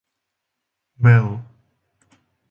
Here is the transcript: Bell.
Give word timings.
Bell. 0.97 1.43